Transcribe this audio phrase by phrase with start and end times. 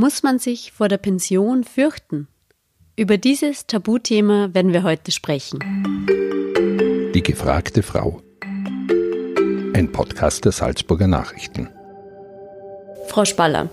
[0.00, 2.26] Muss man sich vor der Pension fürchten?
[2.96, 5.58] Über dieses Tabuthema werden wir heute sprechen.
[7.14, 8.22] Die gefragte Frau.
[9.74, 11.68] Ein Podcast der Salzburger Nachrichten.
[13.08, 13.68] Frau Spaller,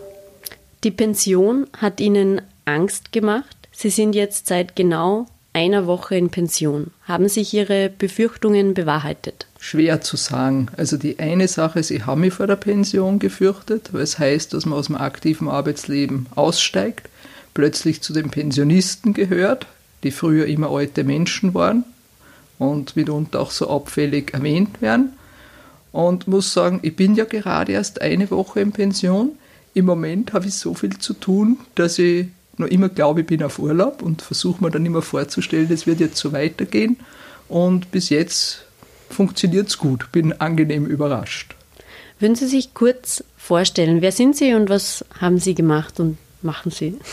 [0.83, 3.69] die Pension hat Ihnen Angst gemacht.
[3.71, 5.27] Sie sind jetzt seit genau
[5.57, 6.91] einer Woche in Pension.
[7.05, 9.47] Haben sich Ihre Befürchtungen bewahrheitet?
[9.59, 10.67] Schwer zu sagen.
[10.77, 14.53] Also die eine Sache ist, ich habe mich vor der Pension gefürchtet, weil es heißt,
[14.53, 17.09] dass man aus dem aktiven Arbeitsleben aussteigt,
[17.55, 19.65] plötzlich zu den Pensionisten gehört,
[20.03, 21.85] die früher immer alte Menschen waren
[22.59, 25.13] und mitunter auch so abfällig erwähnt werden.
[25.91, 29.31] Und muss sagen, ich bin ja gerade erst eine Woche in Pension.
[29.73, 32.27] Im Moment habe ich so viel zu tun, dass ich
[32.59, 35.99] noch immer glaube, ich bin auf Urlaub und versuche mir dann immer vorzustellen, es wird
[35.99, 36.97] jetzt so weitergehen.
[37.47, 38.65] Und bis jetzt
[39.09, 41.55] funktioniert es gut, bin angenehm überrascht.
[42.19, 46.71] Würden Sie sich kurz vorstellen, wer sind Sie und was haben Sie gemacht und machen
[46.71, 46.97] Sie?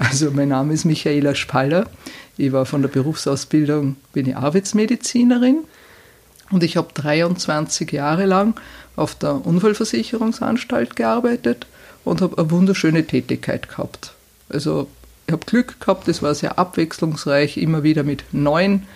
[0.00, 1.90] Also mein Name ist Michaela Spaller.
[2.36, 5.64] Ich war von der Berufsausbildung, bin ich Arbeitsmedizinerin
[6.52, 8.54] und ich habe 23 Jahre lang
[8.94, 11.66] auf der Unfallversicherungsanstalt gearbeitet
[12.04, 14.12] und habe eine wunderschöne Tätigkeit gehabt.
[14.48, 14.88] Also
[15.26, 18.86] ich habe Glück gehabt, es war sehr abwechslungsreich, immer wieder mit neuen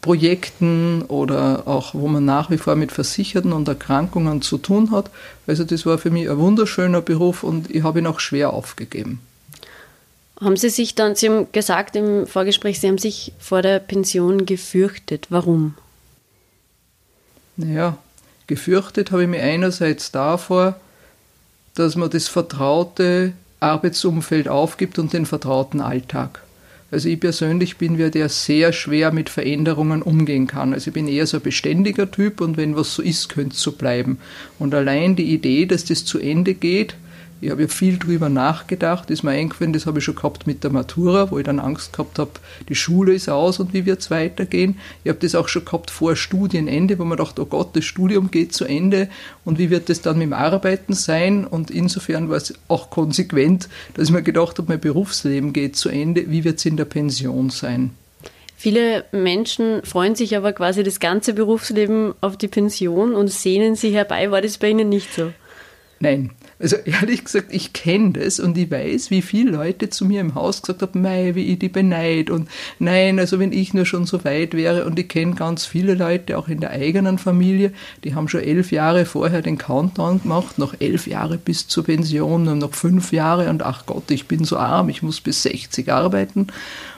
[0.00, 5.10] Projekten oder auch, wo man nach wie vor mit Versicherten und Erkrankungen zu tun hat.
[5.46, 9.20] Also das war für mich ein wunderschöner Beruf und ich habe ihn auch schwer aufgegeben.
[10.40, 14.44] Haben Sie sich dann, Sie haben gesagt im Vorgespräch, Sie haben sich vor der Pension
[14.44, 15.28] gefürchtet.
[15.30, 15.74] Warum?
[17.56, 17.96] Naja,
[18.48, 20.74] gefürchtet habe ich mich einerseits davor,
[21.74, 26.42] dass man das Vertraute Arbeitsumfeld aufgibt und den vertrauten Alltag.
[26.90, 30.74] Also ich persönlich bin wer, der sehr schwer mit Veränderungen umgehen kann.
[30.74, 33.62] Also ich bin eher so ein beständiger Typ und wenn was so ist, könnte es
[33.62, 34.18] so bleiben.
[34.58, 36.94] Und allein die Idee, dass das zu Ende geht,
[37.42, 40.62] ich habe ja viel drüber nachgedacht, ist mir eingefallen, das habe ich schon gehabt mit
[40.62, 42.30] der Matura, wo ich dann Angst gehabt habe,
[42.68, 44.78] die Schule ist aus und wie wird es weitergehen.
[45.02, 48.30] Ich habe das auch schon gehabt vor Studienende, wo man dachte, oh Gott, das Studium
[48.30, 49.08] geht zu Ende
[49.44, 51.44] und wie wird das dann mit dem Arbeiten sein?
[51.44, 55.88] Und insofern war es auch konsequent, dass ich mir gedacht habe, mein Berufsleben geht zu
[55.88, 57.90] Ende, wie wird es in der Pension sein?
[58.56, 63.94] Viele Menschen freuen sich aber quasi das ganze Berufsleben auf die Pension und sehnen sich
[63.94, 64.30] herbei.
[64.30, 65.32] War das bei Ihnen nicht so?
[66.02, 70.20] Nein, also ehrlich gesagt, ich kenne das und ich weiß, wie viele Leute zu mir
[70.20, 72.28] im Haus gesagt haben, mei, wie ich die beneid.
[72.28, 72.48] Und
[72.80, 76.36] nein, also wenn ich nur schon so weit wäre und ich kenne ganz viele Leute,
[76.36, 80.74] auch in der eigenen Familie, die haben schon elf Jahre vorher den Countdown gemacht, noch
[80.80, 84.56] elf Jahre bis zur Pension und noch fünf Jahre und ach Gott, ich bin so
[84.56, 86.48] arm, ich muss bis 60 arbeiten.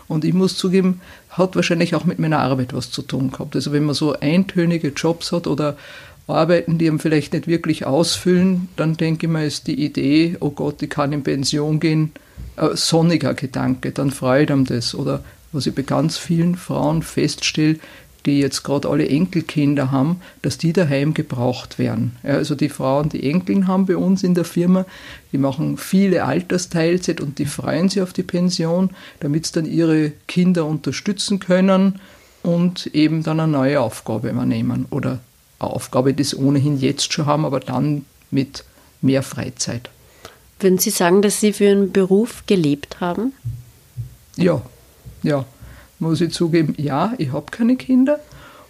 [0.07, 1.01] Und ich muss zugeben,
[1.31, 3.57] hat wahrscheinlich auch mit meiner Arbeit was zu tun gehabt.
[3.57, 5.79] Also wenn man so eintönige Jobs hat oder
[6.27, 10.51] Arbeiten, die ihm vielleicht nicht wirklich ausfüllen, dann denke ich mir, ist die Idee, oh
[10.51, 12.12] Gott, ich kann in Pension gehen,
[12.57, 14.95] ein sonniger Gedanke, dann freut ihm das.
[14.95, 17.79] Oder was ich bei ganz vielen Frauen feststelle,
[18.27, 22.17] die jetzt gerade alle Enkelkinder haben, dass die daheim gebraucht werden.
[22.23, 24.87] Ja, also die Frauen, die Enkeln haben bei uns in der Firma,
[25.33, 30.12] die machen viele Altersteilzeit und die freuen sich auf die Pension, damit sie dann ihre
[30.27, 32.00] Kinder unterstützen können
[32.43, 35.21] und eben dann eine neue Aufgabe übernehmen oder
[35.59, 38.65] Aufgabe, die sie ohnehin jetzt schon haben, aber dann mit
[39.01, 39.91] mehr Freizeit.
[40.61, 43.33] Würden Sie sagen, dass Sie für Ihren Beruf gelebt haben?
[44.37, 44.62] Ja,
[45.23, 45.45] ja,
[45.99, 48.19] muss ich zugeben, ja, ich habe keine Kinder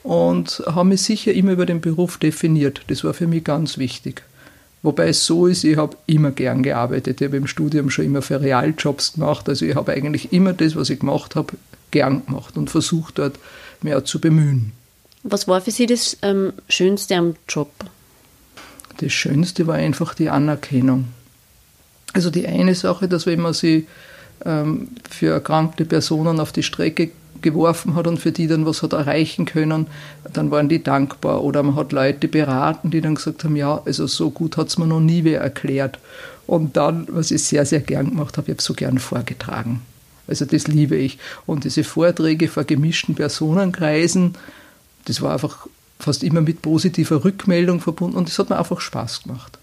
[0.02, 2.82] und habe mich sicher immer über den Beruf definiert.
[2.88, 4.22] Das war für mich ganz wichtig.
[4.82, 7.20] Wobei es so ist, ich habe immer gern gearbeitet.
[7.20, 9.48] Ich habe im Studium schon immer für Realjobs gemacht.
[9.48, 11.54] Also ich habe eigentlich immer das, was ich gemacht habe,
[11.90, 13.38] gern gemacht und versucht dort
[13.80, 14.72] mehr zu bemühen.
[15.24, 17.70] Was war für Sie das ähm, Schönste am Job?
[18.98, 21.06] Das Schönste war einfach die Anerkennung.
[22.12, 23.86] Also die eine Sache, dass wenn man sie
[24.44, 27.10] ähm, für erkrankte Personen auf die Strecke
[27.40, 29.86] geworfen hat und für die dann was hat erreichen können,
[30.32, 31.42] dann waren die dankbar.
[31.42, 34.78] Oder man hat Leute beraten, die dann gesagt haben, ja, also so gut hat es
[34.78, 35.98] mir noch nie wer erklärt.
[36.46, 39.80] Und dann, was ich sehr, sehr gern gemacht habe, ich habe so gern vorgetragen.
[40.26, 41.18] Also das liebe ich.
[41.46, 44.36] Und diese Vorträge vor gemischten Personenkreisen,
[45.06, 45.66] das war einfach
[45.98, 49.58] fast immer mit positiver Rückmeldung verbunden und das hat mir einfach Spaß gemacht.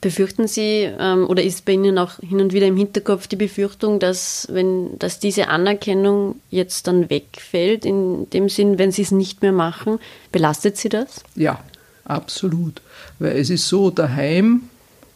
[0.00, 3.98] Befürchten Sie ähm, oder ist bei Ihnen auch hin und wieder im Hinterkopf die Befürchtung,
[3.98, 9.42] dass wenn dass diese Anerkennung jetzt dann wegfällt, in dem Sinn, wenn Sie es nicht
[9.42, 9.98] mehr machen,
[10.32, 11.22] belastet Sie das?
[11.36, 11.62] Ja,
[12.04, 12.80] absolut.
[13.18, 14.62] Weil es ist so, daheim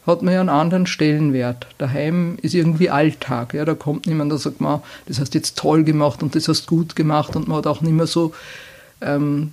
[0.07, 1.67] hat man ja einen anderen Stellenwert.
[1.79, 3.55] Daheim ist irgendwie Alltag.
[3.55, 6.67] Ja, da kommt niemand, der sagt, man, das hast jetzt toll gemacht und das hast
[6.67, 8.33] gut gemacht und man hat auch nicht mehr so
[9.01, 9.53] ähm,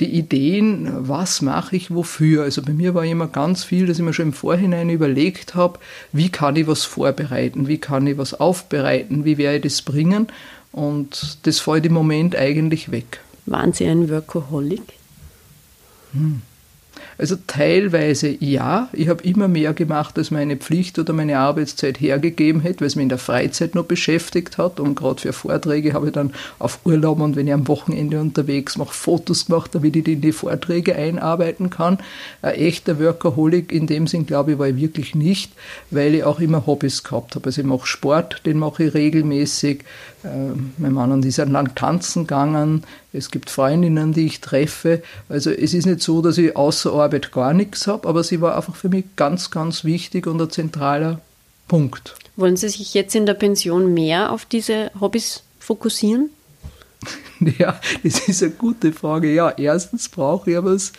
[0.00, 2.42] die Ideen, was mache ich wofür.
[2.42, 5.78] Also bei mir war immer ganz viel, dass ich mir schon im Vorhinein überlegt habe,
[6.12, 10.28] wie kann ich was vorbereiten, wie kann ich was aufbereiten, wie werde ich das bringen.
[10.72, 13.20] Und das fällt im Moment eigentlich weg.
[13.46, 14.82] Waren Sie ein Workaholic?
[16.12, 16.42] Hm.
[17.18, 18.88] Also teilweise ja.
[18.92, 22.96] Ich habe immer mehr gemacht, als meine Pflicht oder meine Arbeitszeit hergegeben hätte, weil es
[22.96, 24.80] mich in der Freizeit noch beschäftigt hat.
[24.80, 28.76] Und gerade für Vorträge habe ich dann auf Urlaub und wenn ich am Wochenende unterwegs
[28.76, 31.98] mache, Fotos gemacht, damit ich die in die Vorträge einarbeiten kann.
[32.42, 35.52] Ein echter Workaholic in dem Sinn, glaube ich, war ich wirklich nicht,
[35.90, 37.46] weil ich auch immer Hobbys gehabt habe.
[37.46, 39.84] Also ich mache Sport, den mache ich regelmäßig.
[40.26, 42.82] Ähm, mein Mann und ich sind lang tanzen gegangen.
[43.12, 45.02] Es gibt Freundinnen, die ich treffe.
[45.28, 48.56] Also es ist nicht so, dass ich außer Arbeit gar nichts habe, aber sie war
[48.56, 51.20] einfach für mich ganz, ganz wichtig und ein zentraler
[51.68, 52.14] Punkt.
[52.36, 56.30] Wollen Sie sich jetzt in der Pension mehr auf diese Hobbys fokussieren?
[57.58, 59.30] Ja, das ist eine gute Frage.
[59.30, 60.92] Ja, erstens brauche ich was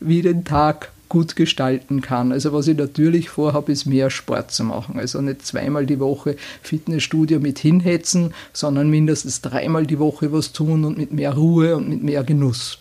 [0.00, 2.32] wie den Tag gut gestalten kann.
[2.32, 4.98] Also was ich natürlich vorhabe, ist mehr Sport zu machen.
[4.98, 10.84] Also nicht zweimal die Woche Fitnessstudio mit hinhetzen, sondern mindestens dreimal die Woche was tun
[10.84, 12.78] und mit mehr Ruhe und mit mehr Genuss.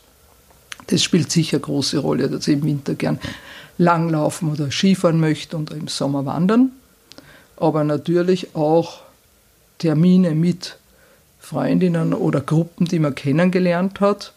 [0.88, 3.20] Das spielt sicher große Rolle, dass ich im Winter gern
[3.78, 6.72] langlaufen oder Skifahren möchte und im Sommer wandern.
[7.58, 9.02] Aber natürlich auch
[9.80, 10.78] Termine mit
[11.40, 14.34] Freundinnen oder Gruppen, die man kennengelernt hat,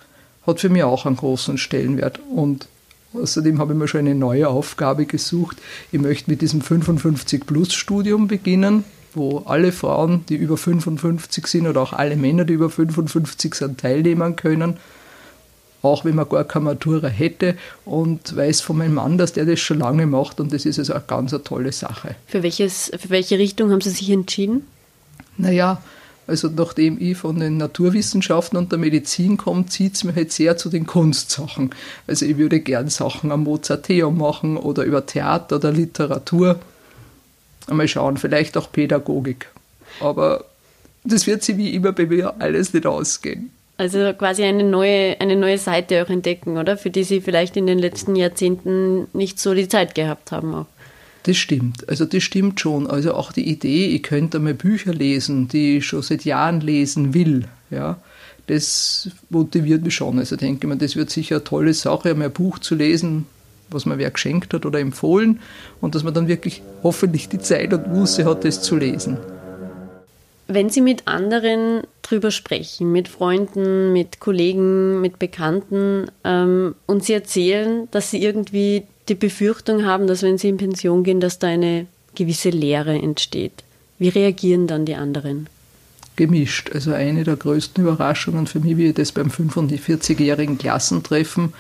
[0.46, 2.20] hat für mich auch einen großen Stellenwert.
[2.30, 2.68] Und
[3.20, 5.56] Außerdem habe ich mir schon eine neue Aufgabe gesucht.
[5.92, 8.84] Ich möchte mit diesem 55-Plus-Studium beginnen,
[9.14, 13.80] wo alle Frauen, die über 55 sind oder auch alle Männer, die über 55 sind,
[13.80, 14.76] teilnehmen können.
[15.80, 19.60] Auch wenn man gar keine Matura hätte und weiß von meinem Mann, dass der das
[19.60, 22.16] schon lange macht und das ist also eine ganz eine tolle Sache.
[22.26, 24.66] Für, welches, für welche Richtung haben Sie sich entschieden?
[25.36, 25.80] Naja,
[26.28, 30.58] also nachdem ich von den Naturwissenschaften und der Medizin komme, zieht es mir halt sehr
[30.58, 31.70] zu den Kunstsachen.
[32.06, 36.60] Also ich würde gern Sachen am Mozarteum machen oder über Theater oder Literatur.
[37.70, 39.48] Mal schauen, vielleicht auch Pädagogik.
[40.00, 40.44] Aber
[41.02, 43.50] das wird sich wie immer bei mir alles nicht ausgehen.
[43.78, 46.76] Also quasi eine neue, eine neue Seite auch entdecken, oder?
[46.76, 50.66] Für die Sie vielleicht in den letzten Jahrzehnten nicht so die Zeit gehabt haben auch.
[51.24, 51.88] Das stimmt.
[51.88, 52.86] Also das stimmt schon.
[52.86, 57.14] Also auch die Idee, ich könnte mal Bücher lesen, die ich schon seit Jahren lesen
[57.14, 57.98] will, ja,
[58.46, 60.18] das motiviert mich schon.
[60.18, 63.26] Also denke ich mir, das wird sicher eine tolle Sache, einmal ein Buch zu lesen,
[63.70, 65.40] was mir wer geschenkt hat oder empfohlen
[65.80, 69.18] und dass man dann wirklich hoffentlich die Zeit und Muße hat, das zu lesen.
[70.46, 77.12] Wenn Sie mit anderen drüber sprechen, mit Freunden, mit Kollegen, mit Bekannten ähm, und Sie
[77.12, 81.48] erzählen, dass Sie irgendwie die Befürchtung haben, dass wenn sie in Pension gehen, dass da
[81.48, 83.64] eine gewisse Leere entsteht.
[83.98, 85.48] Wie reagieren dann die anderen?
[86.16, 86.70] Gemischt.
[86.72, 91.52] Also eine der größten Überraschungen für mich, wie ich das beim 45-jährigen Klassentreffen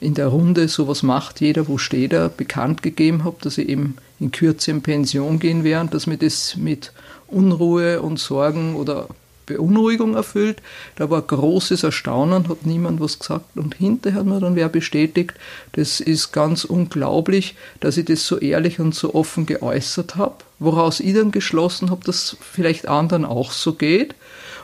[0.00, 3.96] in der Runde, sowas macht jeder, wo steht er, bekannt gegeben habe, dass ich eben
[4.18, 6.92] in Kürze in Pension gehen werde dass mir das mit
[7.28, 9.08] Unruhe und Sorgen oder
[9.54, 10.62] Beunruhigung erfüllt.
[10.96, 13.56] Da war großes Erstaunen, hat niemand was gesagt.
[13.56, 15.34] Und hinterher hat mir dann wer bestätigt,
[15.72, 21.00] das ist ganz unglaublich, dass ich das so ehrlich und so offen geäußert habe, woraus
[21.00, 24.14] ich dann geschlossen habe, dass vielleicht anderen auch so geht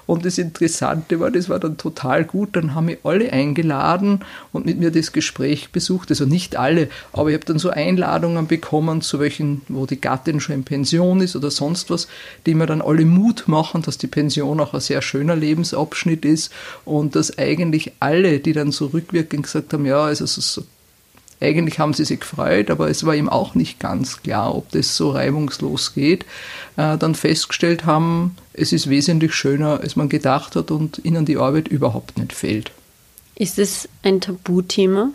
[0.07, 2.51] und das Interessante war, das war dann total gut.
[2.53, 4.21] Dann haben mich alle eingeladen
[4.53, 6.11] und mit mir das Gespräch besucht.
[6.11, 10.41] Also nicht alle, aber ich habe dann so Einladungen bekommen, zu welchen, wo die Gattin
[10.41, 12.07] schon in Pension ist oder sonst was,
[12.47, 16.53] die mir dann alle Mut machen, dass die Pension auch ein sehr schöner Lebensabschnitt ist
[16.85, 20.63] und dass eigentlich alle, die dann so rückwirkend gesagt haben, ja, also so
[21.41, 24.97] eigentlich haben sie sich gefreut, aber es war ihm auch nicht ganz klar, ob das
[24.97, 26.25] so reibungslos geht.
[26.77, 31.37] Äh, dann festgestellt haben, es ist wesentlich schöner, als man gedacht hat und ihnen die
[31.37, 32.71] Arbeit überhaupt nicht fehlt.
[33.35, 35.11] Ist es ein Tabuthema?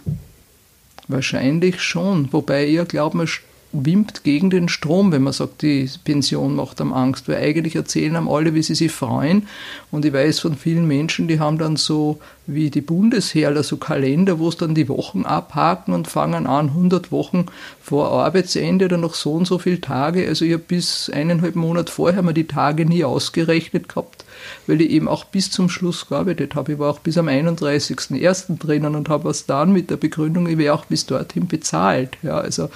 [1.07, 3.27] Wahrscheinlich schon, wobei ich glaube, man
[3.73, 8.15] wimmt gegen den Strom, wenn man sagt, die Pension macht am Angst, weil eigentlich erzählen
[8.15, 9.47] einem alle, wie sie sich freuen.
[9.91, 14.39] Und ich weiß von vielen Menschen, die haben dann so wie die Bundesheerler so Kalender,
[14.39, 17.45] wo es dann die Wochen abhaken und fangen an, 100 Wochen
[17.81, 20.27] vor Arbeitsende oder noch so und so viele Tage.
[20.27, 24.25] Also ich habe bis eineinhalb Monate vorher mal die Tage nie ausgerechnet gehabt,
[24.65, 26.73] weil ich eben auch bis zum Schluss gearbeitet habe.
[26.73, 28.57] Ich war auch bis am 31.01.
[28.57, 32.17] drinnen und habe was dann mit der Begründung, ich wäre auch bis dorthin bezahlt.
[32.23, 32.69] Ja, also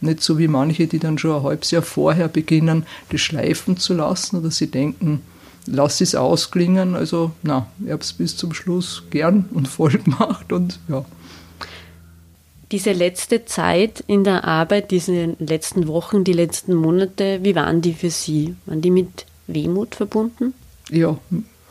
[0.00, 3.92] nicht so wie manche, die dann schon ein halbes Jahr vorher beginnen, das schleifen zu
[3.92, 5.20] lassen oder sie denken,
[5.66, 6.94] lass es ausklingen.
[6.94, 11.04] Also, na, ich habe es bis zum Schluss gern und voll gemacht und ja.
[12.72, 17.94] Diese letzte Zeit in der Arbeit, diese letzten Wochen, die letzten Monate, wie waren die
[17.94, 18.54] für Sie?
[18.66, 20.54] Waren die mit Wehmut verbunden?
[20.88, 21.18] Ja,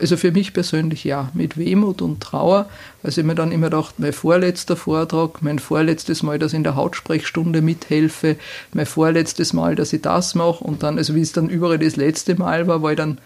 [0.00, 2.68] also für mich persönlich ja, mit Wehmut und Trauer.
[3.02, 6.64] Also ich mir dann immer gedacht, mein vorletzter Vortrag, mein vorletztes Mal, dass ich in
[6.64, 8.36] der Hautsprechstunde mithelfe,
[8.72, 11.96] mein vorletztes Mal, dass ich das mache und dann, also wie es dann überall das
[11.96, 13.18] letzte Mal war, war ich dann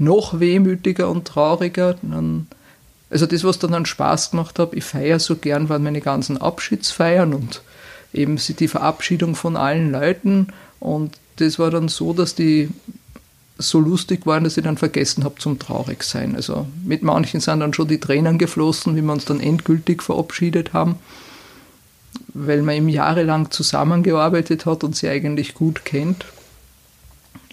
[0.00, 1.96] noch wehmütiger und trauriger.
[3.10, 6.38] Also das, was dann an Spaß gemacht hat, ich feiere so gern, waren meine ganzen
[6.38, 7.62] Abschiedsfeiern und
[8.12, 10.48] eben die Verabschiedung von allen Leuten.
[10.80, 12.70] Und das war dann so, dass die
[13.58, 16.34] so lustig waren, dass ich dann vergessen habe zum traurig sein.
[16.34, 20.72] Also mit manchen sind dann schon die Tränen geflossen, wie wir uns dann endgültig verabschiedet
[20.72, 20.96] haben,
[22.32, 26.24] weil man eben jahrelang zusammengearbeitet hat und sie eigentlich gut kennt.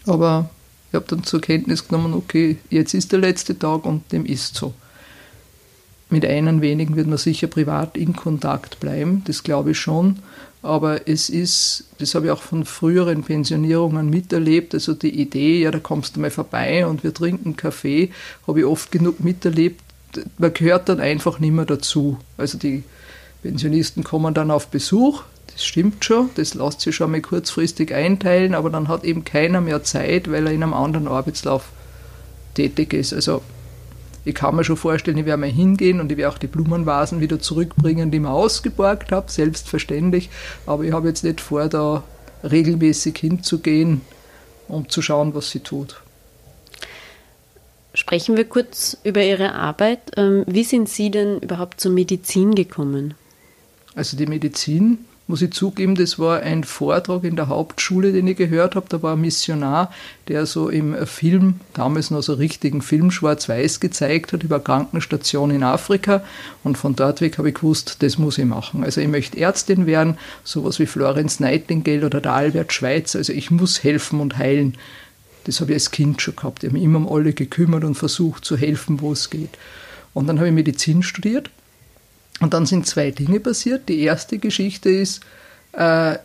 [0.05, 0.49] Aber
[0.89, 4.55] ich habe dann zur Kenntnis genommen, okay, jetzt ist der letzte Tag und dem ist
[4.55, 4.73] so.
[6.09, 10.19] Mit einem wenigen wird man sicher privat in Kontakt bleiben, das glaube ich schon.
[10.63, 15.71] Aber es ist, das habe ich auch von früheren Pensionierungen miterlebt, also die Idee, ja,
[15.71, 18.11] da kommst du mal vorbei und wir trinken Kaffee,
[18.47, 19.81] habe ich oft genug miterlebt.
[20.37, 22.17] Man gehört dann einfach nicht mehr dazu.
[22.37, 22.83] Also die
[23.43, 28.53] Pensionisten kommen dann auf Besuch, das stimmt schon, das lässt sich schon mal kurzfristig einteilen,
[28.53, 31.69] aber dann hat eben keiner mehr Zeit, weil er in einem anderen Arbeitslauf
[32.53, 33.13] tätig ist.
[33.13, 33.41] Also
[34.25, 37.21] ich kann mir schon vorstellen, ich werde mal hingehen und ich werde auch die Blumenvasen
[37.21, 40.29] wieder zurückbringen, die ich mir ausgeborgt habe, selbstverständlich.
[40.65, 42.03] Aber ich habe jetzt nicht vor, da
[42.43, 44.01] regelmäßig hinzugehen,
[44.67, 46.01] um zu schauen, was sie tut.
[47.93, 50.01] Sprechen wir kurz über Ihre Arbeit.
[50.17, 53.15] Ähm, wie sind Sie denn überhaupt zur Medizin gekommen?
[53.95, 58.37] Also die Medizin muss ich zugeben, das war ein Vortrag in der Hauptschule, den ich
[58.37, 58.87] gehört habe.
[58.87, 59.91] Da war ein Missionar,
[60.29, 65.63] der so im Film, damals noch so richtigen Film, schwarz-weiß gezeigt hat über Krankenstation in
[65.63, 66.23] Afrika.
[66.63, 68.85] Und von dort weg habe ich gewusst, das muss ich machen.
[68.85, 73.19] Also ich möchte Ärztin werden, sowas wie Florence Nightingale oder der Albert Schweitzer.
[73.19, 74.75] Also ich muss helfen und heilen.
[75.43, 76.63] Das habe ich als Kind schon gehabt.
[76.63, 79.57] Ich habe mich immer um alle gekümmert und versucht zu helfen, wo es geht.
[80.13, 81.49] Und dann habe ich Medizin studiert
[82.39, 83.89] und dann sind zwei Dinge passiert.
[83.89, 85.21] Die erste Geschichte ist
[85.73, 86.17] äh,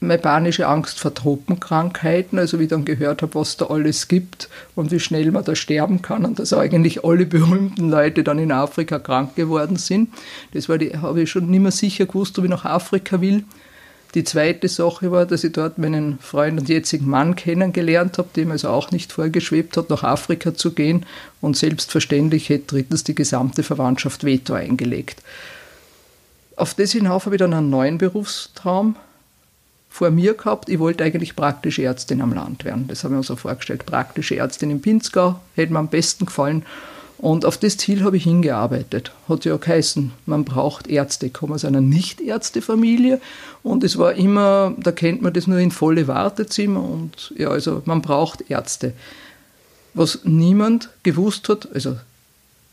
[0.00, 4.48] meine panische Angst vor Tropenkrankheiten, also wie ich dann gehört habe, was da alles gibt
[4.74, 8.50] und wie schnell man da sterben kann und dass eigentlich alle berühmten Leute dann in
[8.50, 10.08] Afrika krank geworden sind.
[10.54, 13.44] Das habe ich schon nicht mehr sicher gewusst, ob ich nach Afrika will.
[14.14, 18.50] Die zweite Sache war, dass ich dort meinen Freund und jetzigen Mann kennengelernt habe, dem
[18.50, 21.06] also auch nicht vorgeschwebt hat, nach Afrika zu gehen.
[21.40, 25.22] Und selbstverständlich hätte drittens die gesamte Verwandtschaft Veto eingelegt.
[26.56, 28.96] Auf das hinauf habe ich dann einen neuen Berufstraum
[29.88, 30.68] vor mir gehabt.
[30.68, 32.86] Ich wollte eigentlich praktische Ärztin am Land werden.
[32.88, 33.86] Das habe ich mir so vorgestellt.
[33.86, 36.64] Praktische Ärztin in Pinzgau hätte mir am besten gefallen.
[37.20, 39.12] Und auf das Ziel habe ich hingearbeitet.
[39.28, 41.26] Hat ja geheißen, man braucht Ärzte.
[41.26, 43.20] Ich komme aus einer Nicht-Ärzte-Familie
[43.62, 47.82] und es war immer, da kennt man das nur in volle Wartezimmer und ja, also
[47.84, 48.94] man braucht Ärzte.
[49.92, 51.96] Was niemand gewusst hat, also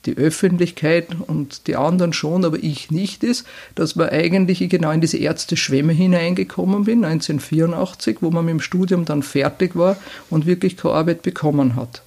[0.05, 5.01] die Öffentlichkeit und die anderen schon, aber ich nicht, ist, dass man eigentlich genau in
[5.01, 9.97] diese Ärzteschwemme hineingekommen bin, 1984, wo man mit dem Studium dann fertig war
[10.29, 12.01] und wirklich keine Arbeit bekommen hat.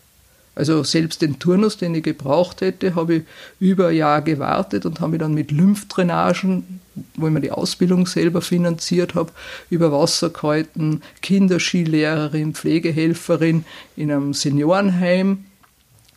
[0.60, 3.22] Also selbst den Turnus, den ich gebraucht hätte, habe ich
[3.60, 6.82] über ein Jahr gewartet und habe mich dann mit Lymphdrainagen,
[7.14, 9.32] wo ich mir die Ausbildung selber finanziert habe,
[9.70, 13.64] über Wasser gehalten, Kinderskilehrerin, Pflegehelferin
[13.96, 15.46] in einem Seniorenheim,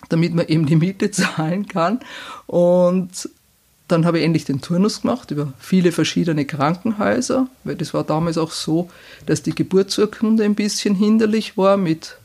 [0.10, 2.02] damit man eben die Miete zahlen kann.
[2.46, 3.30] Und
[3.88, 8.38] dann habe ich endlich den Turnus gemacht über viele verschiedene Krankenhäuser, weil das war damals
[8.38, 8.90] auch so,
[9.26, 12.18] dass die Geburtsurkunde ein bisschen hinderlich war mit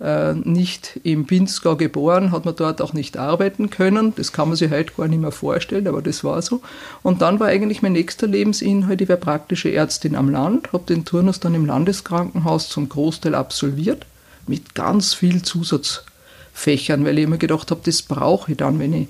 [0.00, 4.12] nicht im Pinzgau geboren, hat man dort auch nicht arbeiten können.
[4.14, 6.62] Das kann man sich heute gar nicht mehr vorstellen, aber das war so.
[7.02, 11.04] Und dann war eigentlich mein nächster Lebensinhalt, ich wäre praktische Ärztin am Land, habe den
[11.04, 14.06] Turnus dann im Landeskrankenhaus zum Großteil absolviert,
[14.46, 19.08] mit ganz viel Zusatzfächern, weil ich immer gedacht habe, das brauche ich dann, wenn ich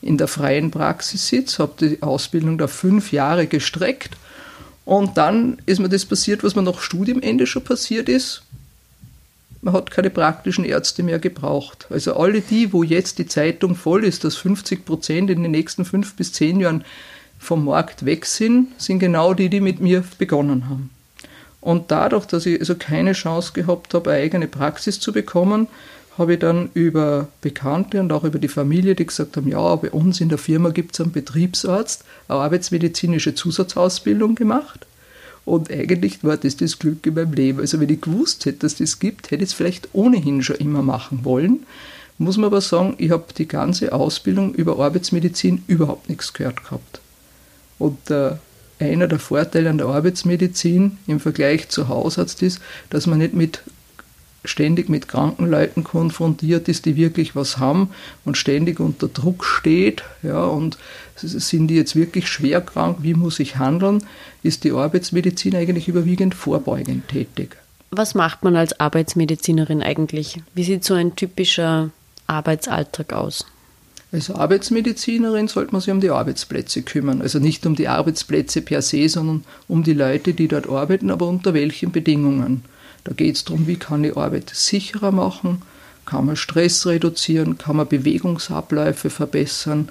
[0.00, 4.16] in der freien Praxis sitze, habe die Ausbildung da fünf Jahre gestreckt
[4.84, 8.42] Und dann ist mir das passiert, was mir nach Studiumende schon passiert ist.
[9.62, 11.86] Man hat keine praktischen Ärzte mehr gebraucht.
[11.88, 15.84] Also alle die, wo jetzt die Zeitung voll ist, dass 50 Prozent in den nächsten
[15.84, 16.84] fünf bis zehn Jahren
[17.38, 20.90] vom Markt weg sind, sind genau die, die mit mir begonnen haben.
[21.60, 25.68] Und dadurch, dass ich also keine Chance gehabt habe, eine eigene Praxis zu bekommen,
[26.18, 29.90] habe ich dann über Bekannte und auch über die Familie, die gesagt haben, ja, bei
[29.90, 34.86] uns in der Firma gibt es einen Betriebsarzt, eine arbeitsmedizinische Zusatzausbildung gemacht.
[35.44, 37.60] Und eigentlich war das das Glück in meinem Leben.
[37.60, 40.82] Also wenn ich gewusst hätte, dass das gibt, hätte ich es vielleicht ohnehin schon immer
[40.82, 41.66] machen wollen.
[42.18, 47.00] Muss man aber sagen, ich habe die ganze Ausbildung über Arbeitsmedizin überhaupt nichts gehört gehabt.
[47.78, 48.32] Und äh,
[48.78, 53.62] einer der Vorteile an der Arbeitsmedizin im Vergleich zu Hausarzt ist, dass man nicht mit
[54.44, 57.90] ständig mit kranken Leuten konfrontiert ist, die wirklich was haben
[58.24, 60.78] und ständig unter Druck steht, ja, und
[61.16, 64.04] sind die jetzt wirklich schwer krank, wie muss ich handeln,
[64.42, 67.56] ist die Arbeitsmedizin eigentlich überwiegend vorbeugend tätig.
[67.90, 70.40] Was macht man als Arbeitsmedizinerin eigentlich?
[70.54, 71.90] Wie sieht so ein typischer
[72.26, 73.44] Arbeitsalltag aus?
[74.12, 77.22] Als Arbeitsmedizinerin sollte man sich um die Arbeitsplätze kümmern.
[77.22, 81.26] Also nicht um die Arbeitsplätze per se, sondern um die Leute, die dort arbeiten, aber
[81.28, 82.62] unter welchen Bedingungen.
[83.04, 85.62] Da geht es darum, wie kann ich Arbeit sicherer machen,
[86.06, 89.88] kann man Stress reduzieren, kann man Bewegungsabläufe verbessern,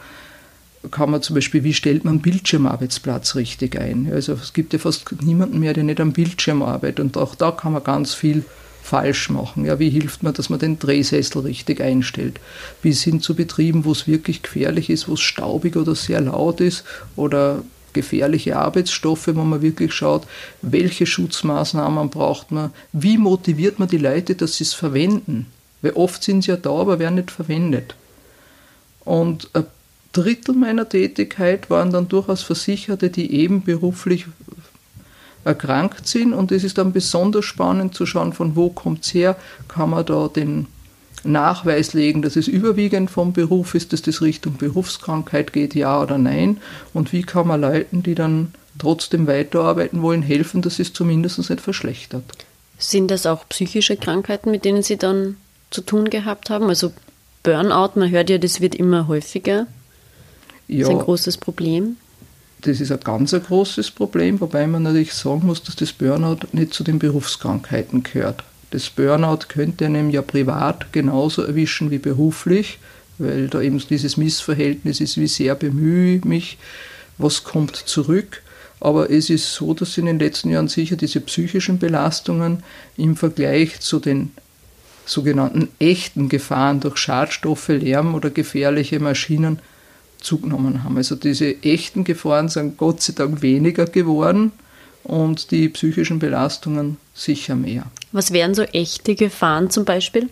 [0.90, 4.12] kann man zum Beispiel, wie stellt man Bildschirmarbeitsplatz richtig ein.
[4.12, 7.52] Also es gibt ja fast niemanden mehr, der nicht am Bildschirm arbeitet und auch da
[7.52, 8.44] kann man ganz viel
[8.82, 9.66] falsch machen.
[9.66, 12.40] Ja, wie hilft man, dass man den Drehsessel richtig einstellt?
[12.82, 16.62] Wie sind zu Betrieben, wo es wirklich gefährlich ist, wo es staubig oder sehr laut
[16.62, 16.84] ist
[17.16, 20.28] oder gefährliche Arbeitsstoffe, wo man wirklich schaut,
[20.62, 25.48] welche Schutzmaßnahmen braucht man, wie motiviert man die Leute, dass sie es verwenden.
[25.82, 27.96] Weil oft sind sie ja da, aber werden nicht verwendet.
[29.04, 29.66] Und ein
[30.14, 34.26] Drittel meiner Tätigkeit waren dann durchaus Versicherte, die eben beruflich
[35.44, 36.34] erkrankt sind.
[36.34, 39.36] Und es ist dann besonders spannend zu schauen, von wo kommt es her,
[39.68, 40.68] kann man da den
[41.24, 46.18] Nachweis legen, dass es überwiegend vom Beruf ist, dass das Richtung Berufskrankheit geht, ja oder
[46.18, 46.58] nein?
[46.94, 51.62] Und wie kann man Leuten, die dann trotzdem weiterarbeiten wollen, helfen, dass es zumindest nicht
[51.62, 52.24] verschlechtert?
[52.78, 55.38] Sind das auch psychische Krankheiten, mit denen Sie dann
[55.70, 56.68] zu tun gehabt haben?
[56.68, 56.92] Also
[57.44, 59.68] Burnout, man hört ja, das wird immer häufiger.
[60.68, 61.98] Ja, das ist ein großes Problem.
[62.62, 66.48] Das ist ein ganz ein großes Problem, wobei man natürlich sagen muss, dass das Burnout
[66.52, 68.44] nicht zu den Berufskrankheiten gehört.
[68.72, 72.80] Das Burnout könnte einem ja privat genauso erwischen wie beruflich,
[73.18, 76.58] weil da eben dieses Missverhältnis ist, wie sehr bemühe ich mich,
[77.18, 78.42] was kommt zurück.
[78.80, 82.64] Aber es ist so, dass in den letzten Jahren sicher diese psychischen Belastungen
[82.98, 84.32] im Vergleich zu den
[85.06, 89.60] sogenannten echten Gefahren durch Schadstoffe, Lärm oder gefährliche Maschinen
[90.20, 90.98] zugenommen haben.
[90.98, 94.52] Also diese echten Gefahren sind Gott sei Dank weniger geworden
[95.04, 97.86] und die psychischen Belastungen sicher mehr.
[98.12, 100.30] Was wären so echte Gefahren zum Beispiel?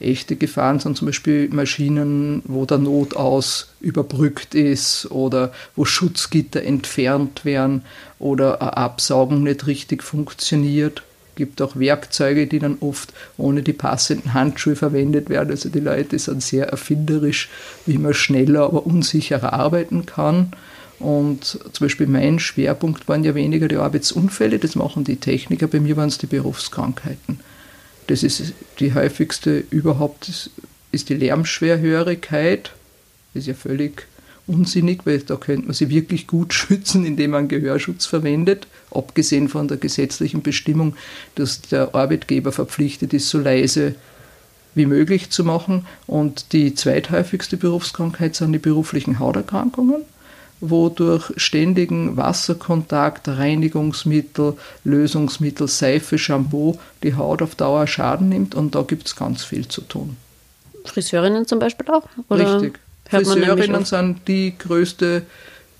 [0.00, 7.44] Echte Gefahren sind zum Beispiel Maschinen, wo der Notaus überbrückt ist oder wo Schutzgitter entfernt
[7.44, 7.82] werden
[8.18, 11.02] oder eine Absaugung nicht richtig funktioniert.
[11.30, 15.50] Es gibt auch Werkzeuge, die dann oft ohne die passenden Handschuhe verwendet werden.
[15.50, 17.48] Also die Leute sind sehr erfinderisch,
[17.86, 20.52] wie man schneller, aber unsicherer arbeiten kann.
[21.04, 25.78] Und zum Beispiel mein Schwerpunkt waren ja weniger die Arbeitsunfälle, das machen die Techniker, bei
[25.78, 27.40] mir waren es die Berufskrankheiten.
[28.06, 30.50] Das ist die häufigste überhaupt,
[30.92, 32.72] ist die Lärmschwerhörigkeit.
[33.34, 34.06] Das ist ja völlig
[34.46, 39.68] unsinnig, weil da könnte man sie wirklich gut schützen, indem man Gehörschutz verwendet, abgesehen von
[39.68, 40.96] der gesetzlichen Bestimmung,
[41.34, 43.94] dass der Arbeitgeber verpflichtet ist, so leise
[44.74, 45.84] wie möglich zu machen.
[46.06, 50.02] Und die zweithäufigste Berufskrankheit sind die beruflichen Hauterkrankungen
[50.70, 58.74] wo durch ständigen Wasserkontakt, Reinigungsmittel, Lösungsmittel, Seife, Shampoo die Haut auf Dauer Schaden nimmt und
[58.74, 60.16] da gibt es ganz viel zu tun.
[60.84, 62.06] Friseurinnen zum Beispiel auch?
[62.28, 62.78] Oder Richtig.
[63.08, 65.22] Friseurinnen sind die größte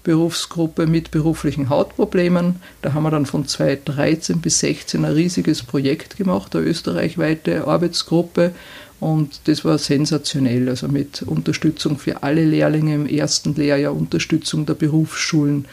[0.04, 2.56] Berufsgruppe mit beruflichen Hautproblemen.
[2.82, 8.54] Da haben wir dann von 2013 bis 2016 ein riesiges Projekt gemacht, eine österreichweite Arbeitsgruppe,
[9.00, 14.74] und das war sensationell, also mit Unterstützung für alle Lehrlinge im ersten Lehrjahr, Unterstützung der
[14.74, 15.66] Berufsschulen,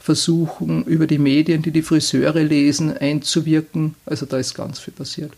[0.00, 3.94] Versuchen über die Medien, die die Friseure lesen, einzuwirken.
[4.04, 5.32] Also da ist ganz viel passiert.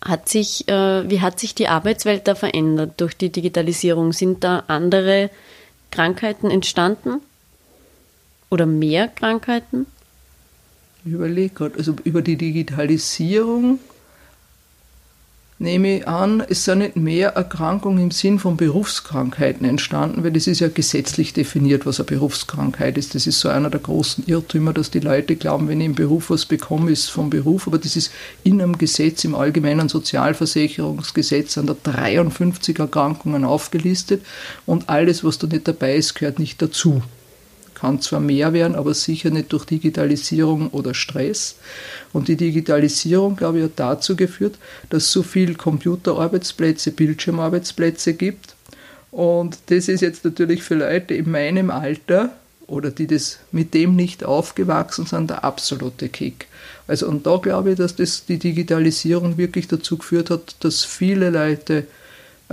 [0.00, 4.14] Hat sich, äh, wie hat sich die Arbeitswelt da verändert durch die Digitalisierung?
[4.14, 5.28] Sind da andere
[5.90, 7.20] Krankheiten entstanden?
[8.48, 9.84] Oder mehr Krankheiten?
[11.04, 13.80] Ich überlege gerade, also über die Digitalisierung
[15.58, 20.46] nehme ich an, es sind nicht mehr Erkrankungen im Sinn von Berufskrankheiten entstanden, weil das
[20.46, 23.14] ist ja gesetzlich definiert, was eine Berufskrankheit ist.
[23.14, 26.30] Das ist so einer der großen Irrtümer, dass die Leute glauben, wenn ich im Beruf
[26.30, 28.10] was bekomme, ist es vom Beruf, aber das ist
[28.42, 34.24] in einem Gesetz, im allgemeinen Sozialversicherungsgesetz, sind da 53 Erkrankungen aufgelistet
[34.66, 37.02] und alles, was da nicht dabei ist, gehört nicht dazu
[37.74, 41.56] kann zwar mehr werden, aber sicher nicht durch Digitalisierung oder Stress.
[42.12, 44.56] Und die Digitalisierung, glaube ich, hat dazu geführt,
[44.90, 48.54] dass es so viel Computerarbeitsplätze, Bildschirmarbeitsplätze gibt.
[49.10, 52.30] Und das ist jetzt natürlich für Leute in meinem Alter
[52.66, 56.46] oder die das mit dem nicht aufgewachsen sind, der absolute Kick.
[56.86, 61.30] Also und da glaube ich, dass das die Digitalisierung wirklich dazu geführt hat, dass viele
[61.30, 61.86] Leute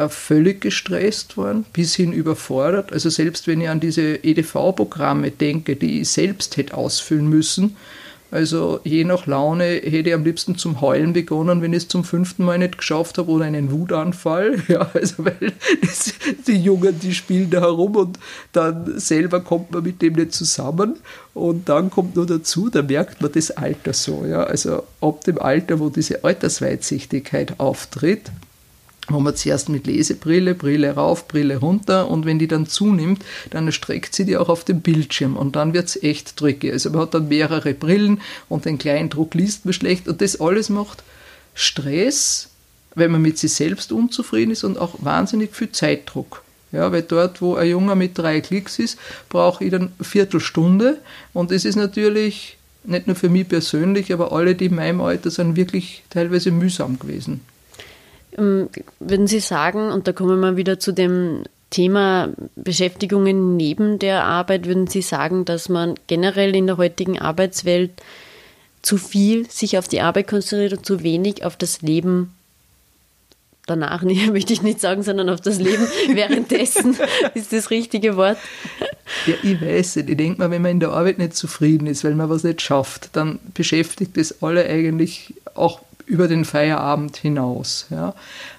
[0.09, 2.91] völlig gestresst waren, bis hin überfordert.
[2.93, 7.75] Also selbst wenn ich an diese EDV-Programme denke, die ich selbst hätte ausfüllen müssen,
[8.31, 12.05] also je nach Laune hätte ich am liebsten zum Heulen begonnen, wenn ich es zum
[12.05, 14.63] fünften Mal nicht geschafft habe oder einen Wutanfall.
[14.71, 16.13] Ja, also weil das,
[16.47, 18.19] die Jungen, die spielen da herum und
[18.53, 20.95] dann selber kommt man mit dem nicht zusammen.
[21.33, 24.25] Und dann kommt nur dazu, da merkt man das Alter so.
[24.25, 28.31] Ja, also ab dem Alter, wo diese Altersweitsichtigkeit auftritt,
[29.07, 33.65] wo man zuerst mit Lesebrille, Brille rauf, Brille runter und wenn die dann zunimmt, dann
[33.65, 36.71] erstreckt sie die auch auf dem Bildschirm und dann wird es echt tricky.
[36.71, 40.39] Also man hat dann mehrere Brillen und den kleinen Druck liest man schlecht und das
[40.39, 41.03] alles macht
[41.53, 42.49] Stress,
[42.95, 46.43] wenn man mit sich selbst unzufrieden ist und auch wahnsinnig viel Zeitdruck.
[46.71, 50.99] Ja, weil dort, wo ein Junge mit drei Klicks ist, brauche ich dann eine Viertelstunde
[51.33, 55.29] und das ist natürlich nicht nur für mich persönlich, aber alle, die in meinem Alter
[55.29, 57.41] sind, wirklich teilweise mühsam gewesen.
[58.37, 64.25] Ähm, würden Sie sagen, und da kommen wir wieder zu dem Thema Beschäftigungen neben der
[64.25, 67.91] Arbeit, würden Sie sagen, dass man generell in der heutigen Arbeitswelt
[68.81, 72.33] zu viel sich auf die Arbeit konzentriert und zu wenig auf das Leben
[73.67, 76.97] danach, möchte ich nicht sagen, sondern auf das Leben währenddessen
[77.33, 78.37] ist das richtige Wort.
[79.25, 80.09] Ja, ich weiß nicht.
[80.09, 82.61] Ich denke mal, wenn man in der Arbeit nicht zufrieden ist, weil man was nicht
[82.61, 87.85] schafft, dann beschäftigt das alle eigentlich auch über den Feierabend hinaus.
[87.89, 88.13] Ja.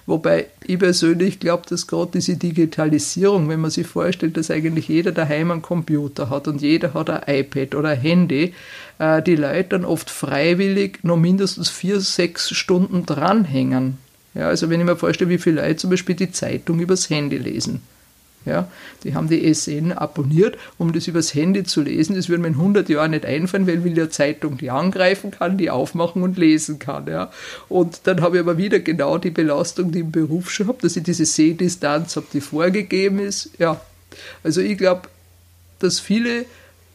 [0.07, 5.11] Wobei ich persönlich glaube, dass gerade diese Digitalisierung, wenn man sich vorstellt, dass eigentlich jeder
[5.11, 8.55] daheim einen Computer hat und jeder hat ein iPad oder ein Handy,
[8.97, 13.99] äh, die Leute dann oft freiwillig noch mindestens vier, sechs Stunden dranhängen.
[14.33, 17.37] Ja, also wenn ich mir vorstelle, wie viele Leute zum Beispiel die Zeitung übers Handy
[17.37, 17.83] lesen.
[18.45, 18.67] Ja,
[19.03, 22.15] die haben die SN abonniert, um das übers Handy zu lesen.
[22.15, 25.57] Das würde mir in 100 Jahren nicht einfallen, weil ich der Zeitung die angreifen kann,
[25.57, 27.07] die aufmachen und lesen kann.
[27.07, 27.31] Ja.
[27.69, 30.79] Und dann habe ich aber wieder genau die Belastung, die ich im Beruf schon habe,
[30.81, 33.51] dass ich diese Sehdistanz habe, die vorgegeben ist.
[33.59, 33.79] Ja,
[34.43, 35.03] also ich glaube,
[35.79, 36.45] dass viele,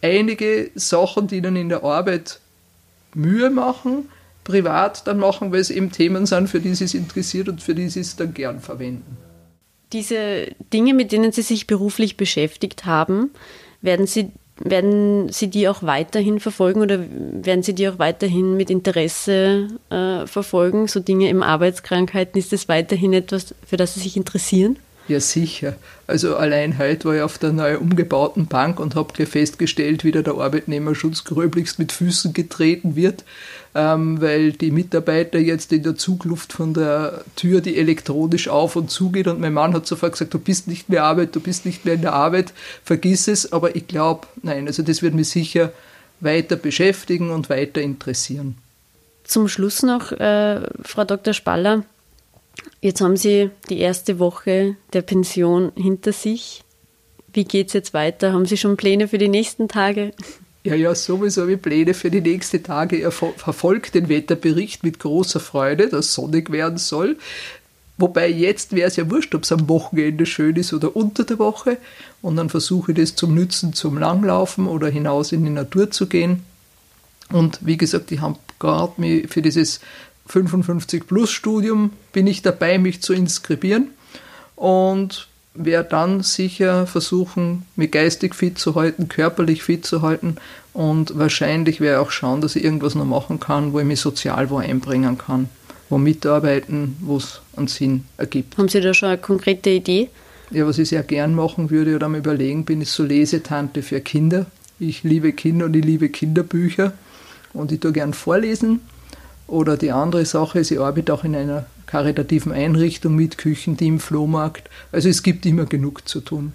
[0.02, 2.40] einige Sachen, die dann in der Arbeit
[3.14, 4.08] Mühe machen,
[4.44, 7.74] privat dann machen, weil es eben Themen sind, für die sie es interessiert und für
[7.74, 9.16] die sie es dann gern verwenden.
[9.92, 13.30] Diese Dinge, mit denen Sie sich beruflich beschäftigt haben,
[13.80, 18.70] werden Sie, werden Sie die auch weiterhin verfolgen oder werden Sie die auch weiterhin mit
[18.70, 20.88] Interesse äh, verfolgen?
[20.88, 24.78] So Dinge im Arbeitskrankheiten, ist das weiterhin etwas, für das Sie sich interessieren?
[25.08, 25.74] Ja, sicher.
[26.06, 30.12] Also allein heute war ich auf der neu umgebauten Bank und habe gleich festgestellt, wie
[30.12, 33.24] da der Arbeitnehmerschutz gröblichst mit Füßen getreten wird
[33.74, 38.90] ähm, weil die Mitarbeiter jetzt in der Zugluft von der Tür, die elektronisch auf und
[38.90, 41.84] zugeht und mein Mann hat sofort gesagt, du bist nicht mehr Arbeit, du bist nicht
[41.84, 45.72] mehr in der Arbeit, vergiss es, aber ich glaube, nein, also das wird mich sicher
[46.20, 48.56] weiter beschäftigen und weiter interessieren.
[49.22, 51.34] Zum Schluss noch, äh, Frau Dr.
[51.34, 51.84] Spaller,
[52.80, 56.62] jetzt haben Sie die erste Woche der Pension hinter sich.
[57.32, 58.32] Wie geht es jetzt weiter?
[58.32, 60.12] Haben Sie schon Pläne für die nächsten Tage?
[60.64, 63.00] Ja, ja, sowieso habe ich Pläne für die nächsten Tage.
[63.00, 67.16] Er verfolgt den Wetterbericht mit großer Freude, dass sonnig werden soll.
[67.96, 71.38] Wobei jetzt wäre es ja wurscht, ob es am Wochenende schön ist oder unter der
[71.38, 71.78] Woche.
[72.22, 76.06] Und dann versuche ich das zum Nützen, zum Langlaufen oder hinaus in die Natur zu
[76.06, 76.44] gehen.
[77.30, 79.80] Und wie gesagt, ich habe gerade für dieses
[80.30, 83.88] 55-Plus-Studium bin ich dabei, mich zu inskribieren.
[84.56, 90.36] Und werde dann sicher versuchen, mich geistig fit zu halten, körperlich fit zu halten
[90.72, 94.00] und wahrscheinlich werde ich auch schauen, dass ich irgendwas noch machen kann, wo ich mich
[94.00, 95.48] sozial wo einbringen kann,
[95.88, 98.56] wo mitarbeiten, wo es einen Sinn ergibt.
[98.56, 100.10] Haben Sie da schon eine konkrete Idee?
[100.50, 104.00] Ja, was ich sehr gern machen würde oder am überlegen bin, ist so Lesetante für
[104.00, 104.46] Kinder.
[104.78, 106.92] Ich liebe Kinder und ich liebe Kinderbücher
[107.52, 108.80] und ich tue gern vorlesen.
[109.48, 114.68] Oder die andere Sache ist, ich arbeite auch in einer karitativen Einrichtung mit Küchenteam, Flohmarkt.
[114.92, 116.52] Also es gibt immer genug zu tun.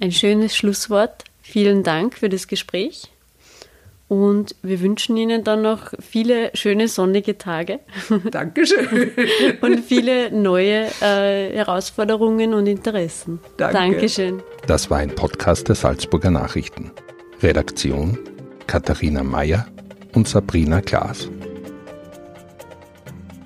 [0.00, 1.24] Ein schönes Schlusswort.
[1.42, 3.10] Vielen Dank für das Gespräch.
[4.08, 7.80] Und wir wünschen Ihnen dann noch viele schöne sonnige Tage.
[8.30, 9.10] Dankeschön.
[9.60, 13.38] und viele neue äh, Herausforderungen und Interessen.
[13.56, 13.74] Danke.
[13.74, 14.42] Dankeschön.
[14.66, 16.90] Das war ein Podcast der Salzburger Nachrichten.
[17.42, 18.18] Redaktion
[18.66, 19.66] Katharina Mayer
[20.12, 21.28] und Sabrina Klaas.